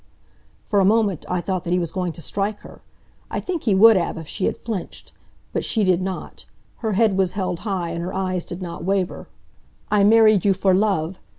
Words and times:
For 0.65 0.79
a 0.79 0.83
moment 0.83 1.27
I 1.29 1.41
thought 1.41 1.63
that 1.63 1.73
he 1.73 1.77
was 1.77 1.91
going 1.91 2.11
to 2.13 2.23
strike 2.23 2.61
her. 2.61 2.81
I 3.29 3.39
think 3.39 3.61
he 3.65 3.75
would 3.75 3.95
have, 3.97 4.17
if 4.17 4.27
she 4.27 4.45
had 4.45 4.57
flinched. 4.57 5.13
But 5.53 5.63
she 5.63 5.83
did 5.83 6.01
not. 6.01 6.45
Her 6.77 6.93
head 6.93 7.17
was 7.19 7.33
held 7.33 7.59
high, 7.59 7.91
and 7.91 8.01
her 8.01 8.11
eyes 8.11 8.43
did 8.43 8.63
not 8.63 8.83
waver. 8.83 9.29
"I 9.91 10.03
married 10.03 10.43
you 10.43 10.55
for 10.55 10.73
love. 10.73 11.19